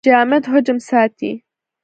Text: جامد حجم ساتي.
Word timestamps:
جامد 0.05 0.43
حجم 0.53 0.77
ساتي. 0.89 1.31